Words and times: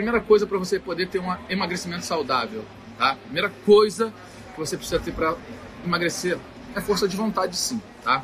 primeira 0.00 0.20
coisa 0.20 0.46
para 0.46 0.56
você 0.56 0.78
poder 0.78 1.08
ter 1.08 1.18
um 1.18 1.36
emagrecimento 1.50 2.06
saudável, 2.06 2.64
tá? 2.96 3.16
Primeira 3.24 3.50
coisa 3.66 4.12
que 4.54 4.58
você 4.58 4.76
precisa 4.76 4.98
ter 4.98 5.12
para 5.12 5.36
emagrecer 5.84 6.38
é 6.74 6.80
força 6.80 7.06
de 7.06 7.16
vontade, 7.16 7.54
sim, 7.54 7.82
tá? 8.02 8.22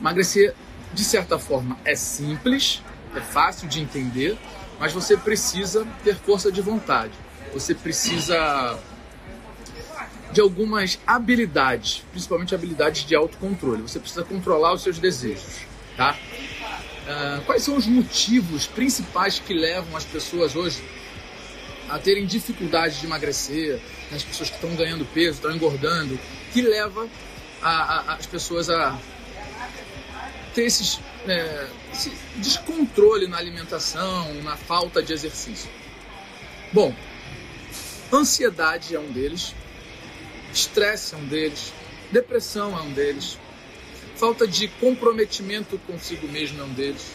Emagrecer, 0.00 0.54
de 0.92 1.04
certa 1.04 1.38
forma, 1.38 1.78
é 1.84 1.94
simples, 1.94 2.82
é 3.14 3.20
fácil 3.20 3.68
de 3.68 3.80
entender, 3.80 4.36
mas 4.80 4.92
você 4.92 5.16
precisa 5.16 5.86
ter 6.02 6.16
força 6.16 6.50
de 6.50 6.60
vontade. 6.60 7.12
Você 7.54 7.72
precisa 7.72 8.76
de 10.32 10.40
algumas 10.40 10.98
habilidades, 11.06 12.04
principalmente 12.10 12.52
habilidades 12.52 13.04
de 13.04 13.14
autocontrole. 13.14 13.82
Você 13.82 14.00
precisa 14.00 14.24
controlar 14.24 14.74
os 14.74 14.82
seus 14.82 14.98
desejos, 14.98 15.66
tá? 15.96 16.16
Uh, 17.08 17.40
quais 17.46 17.62
são 17.62 17.74
os 17.74 17.86
motivos 17.86 18.66
principais 18.66 19.38
que 19.38 19.54
levam 19.54 19.96
as 19.96 20.04
pessoas 20.04 20.54
hoje 20.54 20.84
a 21.88 21.98
terem 21.98 22.26
dificuldade 22.26 23.00
de 23.00 23.06
emagrecer, 23.06 23.80
as 24.12 24.22
pessoas 24.22 24.50
que 24.50 24.56
estão 24.56 24.74
ganhando 24.76 25.06
peso, 25.06 25.36
estão 25.36 25.50
engordando, 25.50 26.20
que 26.52 26.60
leva 26.60 27.08
a, 27.62 27.70
a, 27.70 28.14
as 28.16 28.26
pessoas 28.26 28.68
a 28.68 28.98
ter 30.54 30.64
esses, 30.64 31.00
é, 31.26 31.68
esse 31.90 32.12
descontrole 32.36 33.26
na 33.26 33.38
alimentação, 33.38 34.34
na 34.42 34.58
falta 34.58 35.02
de 35.02 35.14
exercício? 35.14 35.70
Bom, 36.74 36.94
ansiedade 38.12 38.94
é 38.94 39.00
um 39.00 39.10
deles, 39.10 39.54
estresse 40.52 41.14
é 41.14 41.16
um 41.16 41.24
deles, 41.24 41.72
depressão 42.12 42.78
é 42.78 42.82
um 42.82 42.92
deles, 42.92 43.38
falta 44.18 44.48
de 44.48 44.66
comprometimento 44.66 45.78
consigo 45.86 46.26
mesmo 46.26 46.60
é 46.60 46.64
um 46.64 46.72
deles. 46.72 47.06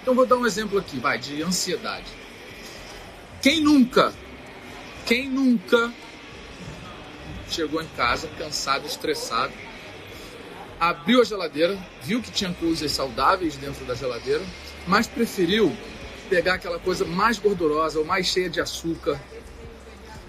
Então 0.00 0.14
vou 0.14 0.24
dar 0.24 0.36
um 0.36 0.46
exemplo 0.46 0.78
aqui, 0.78 0.98
vai, 0.98 1.18
de 1.18 1.42
ansiedade. 1.42 2.06
Quem 3.42 3.60
nunca, 3.60 4.14
quem 5.04 5.28
nunca 5.28 5.92
chegou 7.50 7.82
em 7.82 7.88
casa 7.88 8.28
cansado, 8.38 8.86
estressado, 8.86 9.52
abriu 10.78 11.20
a 11.20 11.24
geladeira, 11.24 11.76
viu 12.02 12.22
que 12.22 12.30
tinha 12.30 12.52
coisas 12.54 12.92
saudáveis 12.92 13.56
dentro 13.56 13.84
da 13.84 13.96
geladeira, 13.96 14.42
mas 14.86 15.08
preferiu 15.08 15.76
pegar 16.30 16.54
aquela 16.54 16.78
coisa 16.78 17.04
mais 17.04 17.38
gordurosa 17.38 17.98
ou 17.98 18.04
mais 18.04 18.26
cheia 18.26 18.48
de 18.48 18.60
açúcar, 18.60 19.20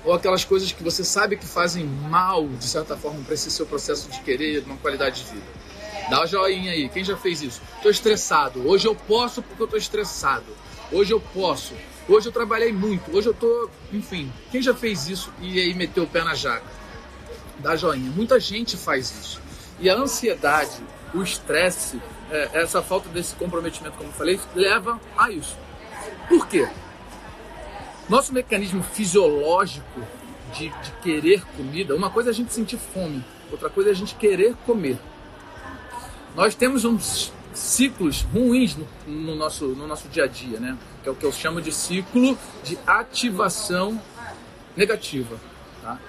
ou 0.03 0.13
aquelas 0.13 0.43
coisas 0.43 0.71
que 0.71 0.83
você 0.83 1.03
sabe 1.03 1.37
que 1.37 1.45
fazem 1.45 1.85
mal, 1.85 2.47
de 2.47 2.65
certa 2.67 2.97
forma, 2.97 3.23
para 3.23 3.35
esse 3.35 3.49
seu 3.51 3.65
processo 3.67 4.09
de 4.09 4.19
querer 4.21 4.63
uma 4.65 4.77
qualidade 4.77 5.23
de 5.23 5.31
vida. 5.31 5.63
Dá 6.09 6.23
o 6.23 6.27
joinha 6.27 6.71
aí, 6.71 6.89
quem 6.89 7.03
já 7.03 7.15
fez 7.15 7.41
isso? 7.41 7.61
Estou 7.77 7.89
estressado, 7.89 8.67
hoje 8.67 8.87
eu 8.87 8.95
posso 8.95 9.41
porque 9.41 9.61
eu 9.61 9.65
estou 9.65 9.79
estressado, 9.79 10.45
hoje 10.91 11.11
eu 11.11 11.19
posso, 11.19 11.73
hoje 12.07 12.27
eu 12.27 12.31
trabalhei 12.31 12.73
muito, 12.73 13.15
hoje 13.15 13.29
eu 13.29 13.33
estou, 13.33 13.69
enfim. 13.91 14.31
Quem 14.51 14.61
já 14.61 14.73
fez 14.73 15.07
isso 15.07 15.31
e 15.41 15.59
aí 15.59 15.73
meteu 15.73 16.03
o 16.03 16.07
pé 16.07 16.23
na 16.23 16.35
jaca? 16.35 16.65
Dá 17.59 17.75
joinha. 17.75 18.11
Muita 18.11 18.39
gente 18.39 18.75
faz 18.75 19.11
isso. 19.11 19.41
E 19.79 19.89
a 19.89 19.95
ansiedade, 19.95 20.81
o 21.13 21.21
estresse, 21.21 21.99
é, 22.29 22.49
essa 22.53 22.81
falta 22.81 23.07
desse 23.09 23.35
comprometimento, 23.35 23.97
como 23.97 24.09
eu 24.09 24.13
falei, 24.13 24.39
leva 24.53 24.99
a 25.17 25.31
isso. 25.31 25.57
Por 26.27 26.47
quê? 26.47 26.67
Nosso 28.09 28.33
mecanismo 28.33 28.83
fisiológico 28.83 30.01
de, 30.53 30.69
de 30.69 30.91
querer 31.01 31.43
comida, 31.55 31.95
uma 31.95 32.09
coisa 32.09 32.29
é 32.29 32.31
a 32.31 32.33
gente 32.33 32.53
sentir 32.53 32.77
fome, 32.77 33.23
outra 33.49 33.69
coisa 33.69 33.89
é 33.89 33.93
a 33.93 33.95
gente 33.95 34.15
querer 34.15 34.55
comer. 34.65 34.97
Nós 36.35 36.55
temos 36.55 36.83
uns 36.83 37.31
ciclos 37.53 38.21
ruins 38.21 38.75
no, 38.75 38.87
no, 39.05 39.35
nosso, 39.35 39.67
no 39.67 39.85
nosso 39.85 40.07
dia 40.07 40.23
a 40.23 40.27
dia, 40.27 40.59
né? 40.59 40.77
Que 41.03 41.09
é 41.09 41.11
o 41.11 41.15
que 41.15 41.25
eu 41.25 41.31
chamo 41.31 41.61
de 41.61 41.71
ciclo 41.71 42.37
de 42.63 42.77
ativação 42.87 44.01
negativa. 44.75 45.37
Tá? 45.81 45.99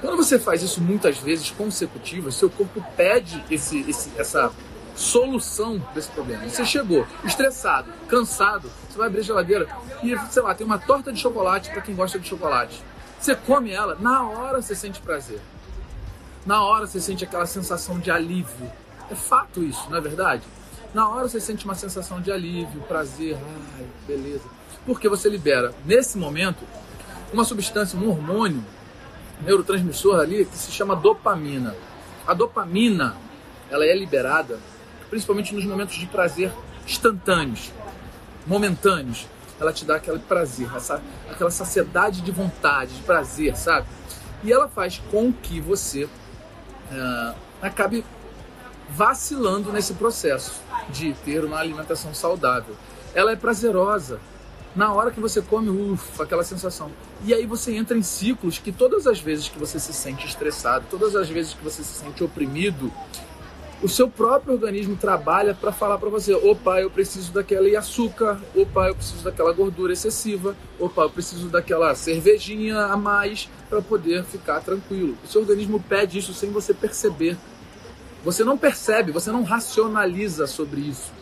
Quando 0.00 0.16
você 0.16 0.38
faz 0.38 0.62
isso 0.62 0.80
muitas 0.80 1.18
vezes 1.18 1.50
consecutivas, 1.50 2.34
seu 2.34 2.48
corpo 2.48 2.84
pede 2.96 3.42
esse, 3.50 3.80
esse, 3.88 4.10
essa 4.16 4.50
solução 4.96 5.82
desse 5.94 6.08
problema. 6.10 6.48
Você 6.48 6.64
chegou 6.64 7.06
estressado, 7.24 7.92
cansado, 8.08 8.70
você 8.88 8.96
vai 8.96 9.08
abrir 9.08 9.20
a 9.20 9.24
geladeira 9.24 9.68
e, 10.02 10.16
sei 10.30 10.42
lá, 10.42 10.54
tem 10.54 10.66
uma 10.66 10.78
torta 10.78 11.12
de 11.12 11.20
chocolate 11.20 11.70
para 11.70 11.82
quem 11.82 11.94
gosta 11.94 12.18
de 12.18 12.28
chocolate. 12.28 12.82
Você 13.20 13.34
come 13.34 13.70
ela, 13.70 13.96
na 14.00 14.28
hora 14.28 14.62
você 14.62 14.74
sente 14.74 15.00
prazer. 15.00 15.40
Na 16.46 16.62
hora 16.62 16.86
você 16.86 17.00
sente 17.00 17.24
aquela 17.24 17.46
sensação 17.46 17.98
de 17.98 18.10
alívio. 18.10 18.70
É 19.10 19.14
fato 19.14 19.62
isso, 19.62 19.88
não 19.90 19.98
é 19.98 20.00
verdade? 20.00 20.42
Na 20.92 21.08
hora 21.08 21.28
você 21.28 21.40
sente 21.40 21.64
uma 21.64 21.74
sensação 21.74 22.20
de 22.20 22.30
alívio, 22.30 22.80
prazer, 22.82 23.36
ai, 23.76 23.86
beleza. 24.06 24.44
Porque 24.86 25.08
você 25.08 25.28
libera, 25.28 25.74
nesse 25.84 26.16
momento, 26.16 26.64
uma 27.32 27.44
substância, 27.44 27.98
um 27.98 28.08
hormônio, 28.08 28.64
neurotransmissor 29.42 30.20
ali, 30.20 30.44
que 30.44 30.56
se 30.56 30.70
chama 30.70 30.94
dopamina. 30.94 31.74
A 32.26 32.32
dopamina, 32.32 33.16
ela 33.70 33.84
é 33.84 33.94
liberada 33.94 34.58
principalmente 35.14 35.54
nos 35.54 35.64
momentos 35.64 35.94
de 35.94 36.06
prazer 36.06 36.52
instantâneos, 36.84 37.70
momentâneos. 38.46 39.28
Ela 39.60 39.72
te 39.72 39.84
dá 39.84 39.96
aquele 39.96 40.18
prazer, 40.18 40.68
essa, 40.74 41.00
aquela 41.30 41.50
saciedade 41.50 42.20
de 42.20 42.32
vontade, 42.32 42.96
de 42.96 43.02
prazer, 43.02 43.56
sabe? 43.56 43.86
E 44.42 44.52
ela 44.52 44.68
faz 44.68 45.00
com 45.10 45.32
que 45.32 45.60
você 45.60 46.04
uh, 46.04 47.34
acabe 47.62 48.04
vacilando 48.88 49.72
nesse 49.72 49.94
processo 49.94 50.60
de 50.90 51.12
ter 51.24 51.44
uma 51.44 51.58
alimentação 51.58 52.14
saudável. 52.14 52.74
Ela 53.14 53.32
é 53.32 53.36
prazerosa. 53.36 54.20
Na 54.74 54.92
hora 54.92 55.12
que 55.12 55.20
você 55.20 55.40
come, 55.40 55.70
ufa, 55.70 56.24
aquela 56.24 56.42
sensação. 56.42 56.90
E 57.24 57.32
aí 57.32 57.46
você 57.46 57.74
entra 57.76 57.96
em 57.96 58.02
ciclos 58.02 58.58
que 58.58 58.72
todas 58.72 59.06
as 59.06 59.20
vezes 59.20 59.48
que 59.48 59.58
você 59.58 59.78
se 59.78 59.92
sente 59.92 60.26
estressado, 60.26 60.86
todas 60.90 61.14
as 61.14 61.28
vezes 61.28 61.54
que 61.54 61.62
você 61.62 61.82
se 61.84 62.00
sente 62.00 62.24
oprimido, 62.24 62.92
o 63.84 63.88
seu 63.88 64.08
próprio 64.08 64.54
organismo 64.54 64.96
trabalha 64.96 65.54
para 65.54 65.70
falar 65.70 65.98
para 65.98 66.08
você: 66.08 66.32
opa, 66.34 66.80
eu 66.80 66.90
preciso 66.90 67.32
daquele 67.32 67.76
açúcar, 67.76 68.40
opa, 68.56 68.88
eu 68.88 68.94
preciso 68.94 69.22
daquela 69.22 69.52
gordura 69.52 69.92
excessiva, 69.92 70.56
opa, 70.80 71.02
eu 71.02 71.10
preciso 71.10 71.48
daquela 71.48 71.94
cervejinha 71.94 72.78
a 72.78 72.96
mais 72.96 73.48
para 73.68 73.82
poder 73.82 74.24
ficar 74.24 74.60
tranquilo. 74.60 75.16
O 75.22 75.28
seu 75.28 75.42
organismo 75.42 75.78
pede 75.86 76.18
isso 76.18 76.32
sem 76.32 76.50
você 76.50 76.72
perceber. 76.72 77.36
Você 78.24 78.42
não 78.42 78.56
percebe, 78.56 79.12
você 79.12 79.30
não 79.30 79.42
racionaliza 79.42 80.46
sobre 80.46 80.80
isso. 80.80 81.12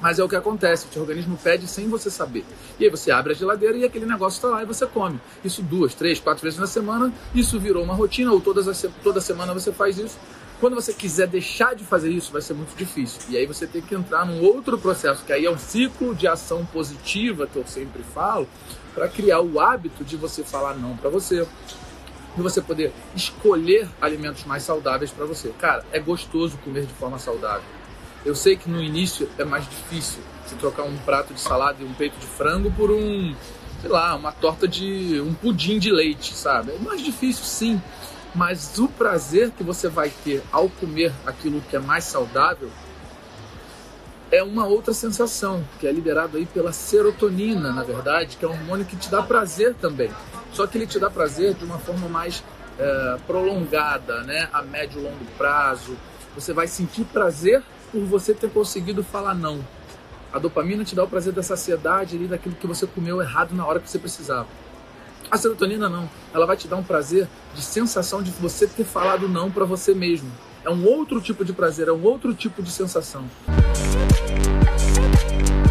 Mas 0.00 0.18
é 0.18 0.24
o 0.24 0.28
que 0.28 0.34
acontece, 0.34 0.86
o 0.88 0.92
seu 0.92 1.02
organismo 1.02 1.38
pede 1.40 1.68
sem 1.68 1.88
você 1.88 2.10
saber. 2.10 2.44
E 2.80 2.84
aí 2.84 2.90
você 2.90 3.12
abre 3.12 3.32
a 3.32 3.36
geladeira 3.36 3.76
e 3.76 3.84
aquele 3.84 4.04
negócio 4.04 4.38
está 4.38 4.48
lá 4.48 4.62
e 4.62 4.66
você 4.66 4.84
come. 4.84 5.20
Isso 5.44 5.62
duas, 5.62 5.94
três, 5.94 6.18
quatro 6.18 6.42
vezes 6.42 6.58
na 6.58 6.66
semana, 6.66 7.12
isso 7.32 7.60
virou 7.60 7.84
uma 7.84 7.94
rotina, 7.94 8.32
ou 8.32 8.40
todas 8.40 8.66
as, 8.66 8.84
toda 9.02 9.20
semana 9.20 9.54
você 9.54 9.72
faz 9.72 9.98
isso. 9.98 10.18
Quando 10.58 10.74
você 10.74 10.92
quiser 10.92 11.28
deixar 11.28 11.74
de 11.74 11.84
fazer 11.84 12.10
isso, 12.10 12.32
vai 12.32 12.42
ser 12.42 12.54
muito 12.54 12.76
difícil. 12.76 13.20
E 13.28 13.36
aí 13.36 13.46
você 13.46 13.66
tem 13.66 13.82
que 13.82 13.94
entrar 13.94 14.24
num 14.24 14.42
outro 14.42 14.76
processo, 14.78 15.24
que 15.24 15.32
aí 15.32 15.44
é 15.44 15.50
um 15.50 15.58
ciclo 15.58 16.14
de 16.14 16.26
ação 16.26 16.64
positiva, 16.66 17.46
que 17.46 17.56
eu 17.56 17.66
sempre 17.66 18.02
falo, 18.02 18.48
para 18.94 19.08
criar 19.08 19.40
o 19.40 19.60
hábito 19.60 20.02
de 20.04 20.16
você 20.16 20.42
falar 20.42 20.74
não 20.74 20.96
para 20.96 21.10
você, 21.10 21.46
de 22.36 22.42
você 22.42 22.60
poder 22.60 22.92
escolher 23.14 23.88
alimentos 24.00 24.44
mais 24.44 24.62
saudáveis 24.62 25.10
para 25.10 25.26
você. 25.26 25.52
Cara, 25.58 25.84
é 25.92 25.98
gostoso 25.98 26.56
comer 26.58 26.86
de 26.86 26.94
forma 26.94 27.18
saudável. 27.18 27.64
Eu 28.24 28.34
sei 28.34 28.56
que 28.56 28.70
no 28.70 28.82
início 28.82 29.28
é 29.38 29.44
mais 29.44 29.68
difícil 29.68 30.20
se 30.46 30.54
trocar 30.54 30.84
um 30.84 30.96
prato 30.98 31.34
de 31.34 31.40
salada 31.40 31.78
e 31.82 31.84
um 31.84 31.92
peito 31.92 32.18
de 32.18 32.26
frango 32.26 32.70
por 32.70 32.90
um, 32.90 33.34
sei 33.80 33.90
lá, 33.90 34.14
uma 34.14 34.32
torta 34.32 34.68
de 34.68 35.20
um 35.20 35.34
pudim 35.34 35.78
de 35.78 35.90
leite, 35.90 36.34
sabe? 36.34 36.72
É 36.72 36.78
mais 36.78 37.02
difícil 37.02 37.44
sim, 37.44 37.82
mas 38.34 38.78
o 38.78 38.88
prazer 38.88 39.50
que 39.50 39.62
você 39.62 39.88
vai 39.88 40.10
ter 40.24 40.42
ao 40.52 40.68
comer 40.68 41.12
aquilo 41.26 41.60
que 41.62 41.76
é 41.76 41.78
mais 41.78 42.04
saudável 42.04 42.70
é 44.32 44.42
uma 44.42 44.64
outra 44.64 44.94
sensação, 44.94 45.62
que 45.78 45.86
é 45.86 45.92
liberado 45.92 46.38
aí 46.38 46.46
pela 46.46 46.72
serotonina, 46.72 47.70
na 47.70 47.84
verdade, 47.84 48.38
que 48.38 48.44
é 48.46 48.48
um 48.48 48.52
hormônio 48.52 48.86
que 48.86 48.96
te 48.96 49.10
dá 49.10 49.22
prazer 49.22 49.74
também. 49.74 50.10
Só 50.54 50.66
que 50.66 50.78
ele 50.78 50.86
te 50.86 50.98
dá 50.98 51.10
prazer 51.10 51.52
de 51.52 51.66
uma 51.66 51.78
forma 51.78 52.08
mais 52.08 52.42
é, 52.78 53.18
prolongada, 53.26 54.22
né? 54.22 54.48
a 54.50 54.62
médio 54.62 55.00
e 55.00 55.04
longo 55.04 55.24
prazo. 55.36 55.98
Você 56.34 56.54
vai 56.54 56.66
sentir 56.66 57.04
prazer 57.04 57.62
por 57.92 58.00
você 58.04 58.32
ter 58.32 58.48
conseguido 58.48 59.04
falar 59.04 59.34
não. 59.34 59.62
A 60.32 60.38
dopamina 60.38 60.82
te 60.82 60.94
dá 60.94 61.04
o 61.04 61.08
prazer 61.08 61.34
da 61.34 61.42
saciedade 61.42 62.16
ali, 62.16 62.26
daquilo 62.26 62.54
que 62.54 62.66
você 62.66 62.86
comeu 62.86 63.20
errado 63.20 63.54
na 63.54 63.66
hora 63.66 63.80
que 63.80 63.90
você 63.90 63.98
precisava. 63.98 64.48
A 65.30 65.36
serotonina 65.36 65.90
não, 65.90 66.08
ela 66.32 66.46
vai 66.46 66.56
te 66.56 66.66
dar 66.66 66.76
um 66.76 66.82
prazer 66.82 67.28
de 67.54 67.60
sensação 67.60 68.22
de 68.22 68.30
você 68.30 68.66
ter 68.66 68.84
falado 68.84 69.28
não 69.28 69.50
para 69.50 69.66
você 69.66 69.94
mesmo. 69.94 70.32
É 70.64 70.70
um 70.70 70.86
outro 70.86 71.20
tipo 71.20 71.44
de 71.44 71.52
prazer, 71.52 71.88
é 71.88 71.92
um 71.92 72.02
outro 72.02 72.32
tipo 72.32 72.62
de 72.62 72.70
sensação. 72.70 73.26
Thank 73.92 75.50
you. 75.50 75.61